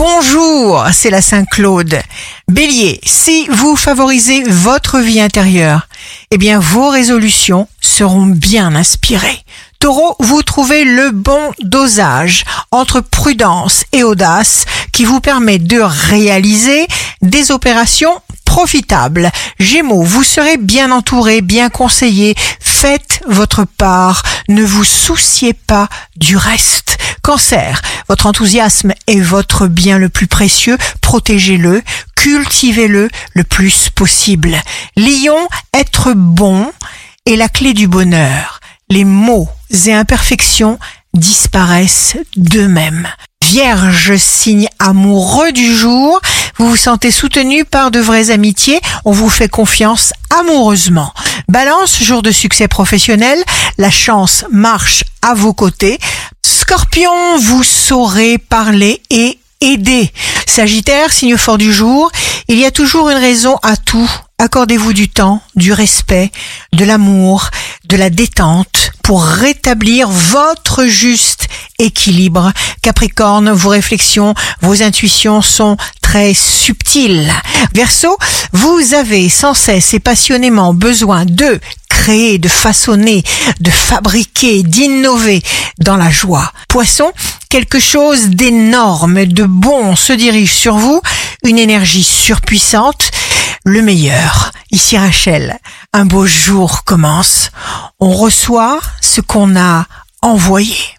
bonjour, 0.00 0.86
c'est 0.92 1.10
la 1.10 1.20
Saint-Claude. 1.20 2.00
Bélier, 2.48 3.00
si 3.04 3.46
vous 3.50 3.76
favorisez 3.76 4.42
votre 4.44 4.98
vie 4.98 5.20
intérieure, 5.20 5.88
eh 6.30 6.38
bien 6.38 6.58
vos 6.58 6.88
résolutions 6.88 7.68
seront 7.82 8.24
bien 8.24 8.74
inspirées. 8.74 9.44
Taureau, 9.78 10.16
vous 10.18 10.42
trouvez 10.42 10.84
le 10.84 11.10
bon 11.10 11.52
dosage 11.60 12.44
entre 12.70 13.00
prudence 13.02 13.84
et 13.92 14.02
audace 14.02 14.64
qui 14.90 15.04
vous 15.04 15.20
permet 15.20 15.58
de 15.58 15.80
réaliser 15.80 16.86
des 17.20 17.50
opérations 17.50 18.22
profitables. 18.46 19.30
Gémeaux, 19.58 20.02
vous 20.02 20.24
serez 20.24 20.56
bien 20.56 20.92
entouré, 20.92 21.42
bien 21.42 21.68
conseillé. 21.68 22.34
Faites 22.58 23.20
votre 23.28 23.64
part. 23.64 24.22
Ne 24.48 24.64
vous 24.64 24.84
souciez 24.84 25.52
pas 25.52 25.88
du 26.16 26.38
reste. 26.38 26.96
Cancer, 27.30 27.80
votre 28.08 28.26
enthousiasme 28.26 28.92
est 29.06 29.20
votre 29.20 29.68
bien 29.68 29.98
le 29.98 30.08
plus 30.08 30.26
précieux. 30.26 30.76
Protégez-le, 31.00 31.80
cultivez-le 32.16 33.08
le 33.34 33.44
plus 33.44 33.88
possible. 33.88 34.60
Lion, 34.96 35.38
être 35.72 36.12
bon 36.12 36.72
est 37.26 37.36
la 37.36 37.48
clé 37.48 37.72
du 37.72 37.86
bonheur. 37.86 38.58
Les 38.88 39.04
mots 39.04 39.48
et 39.86 39.94
imperfections 39.94 40.80
disparaissent 41.14 42.16
d'eux-mêmes. 42.36 43.06
Vierge, 43.44 44.16
signe 44.16 44.68
amoureux 44.80 45.52
du 45.52 45.76
jour, 45.76 46.20
vous 46.58 46.70
vous 46.70 46.76
sentez 46.76 47.12
soutenu 47.12 47.64
par 47.64 47.92
de 47.92 48.00
vraies 48.00 48.30
amitiés, 48.30 48.80
on 49.04 49.12
vous 49.12 49.30
fait 49.30 49.48
confiance 49.48 50.12
amoureusement. 50.40 51.12
Balance, 51.48 52.02
jour 52.02 52.22
de 52.22 52.32
succès 52.32 52.66
professionnel, 52.66 53.38
la 53.78 53.90
chance 53.90 54.44
marche 54.50 55.04
à 55.22 55.34
vos 55.34 55.54
côtés. 55.54 55.98
Scorpion, 56.70 57.36
vous 57.36 57.64
saurez 57.64 58.38
parler 58.38 59.02
et 59.10 59.40
aider. 59.60 60.08
Sagittaire, 60.46 61.10
signe 61.10 61.36
fort 61.36 61.58
du 61.58 61.72
jour, 61.72 62.12
il 62.46 62.58
y 62.58 62.64
a 62.64 62.70
toujours 62.70 63.10
une 63.10 63.18
raison 63.18 63.56
à 63.64 63.76
tout. 63.76 64.08
Accordez-vous 64.38 64.92
du 64.92 65.08
temps, 65.08 65.42
du 65.56 65.72
respect, 65.72 66.30
de 66.72 66.84
l'amour, 66.84 67.50
de 67.86 67.96
la 67.96 68.08
détente 68.08 68.92
pour 69.02 69.24
rétablir 69.24 70.08
votre 70.08 70.84
juste 70.84 71.48
équilibre. 71.80 72.52
Capricorne, 72.82 73.50
vos 73.50 73.70
réflexions, 73.70 74.36
vos 74.60 74.80
intuitions 74.80 75.42
sont 75.42 75.76
très 76.00 76.34
subtiles. 76.34 77.32
Verseau, 77.74 78.16
vous 78.52 78.94
avez 78.94 79.28
sans 79.28 79.54
cesse 79.54 79.92
et 79.92 80.00
passionnément 80.00 80.72
besoin 80.72 81.24
de 81.24 81.58
créer, 82.00 82.38
de 82.38 82.48
façonner, 82.48 83.22
de 83.60 83.70
fabriquer, 83.70 84.62
d'innover 84.62 85.42
dans 85.80 85.98
la 85.98 86.10
joie. 86.10 86.50
Poisson, 86.66 87.12
quelque 87.50 87.78
chose 87.78 88.28
d'énorme, 88.28 89.26
de 89.26 89.44
bon 89.44 89.94
se 89.96 90.14
dirige 90.14 90.54
sur 90.54 90.76
vous, 90.76 91.02
une 91.44 91.58
énergie 91.58 92.02
surpuissante, 92.02 93.10
le 93.64 93.82
meilleur. 93.82 94.50
Ici 94.70 94.96
Rachel, 94.96 95.58
un 95.92 96.06
beau 96.06 96.24
jour 96.24 96.84
commence. 96.84 97.50
On 98.00 98.14
reçoit 98.14 98.80
ce 99.02 99.20
qu'on 99.20 99.54
a 99.54 99.84
envoyé. 100.22 100.80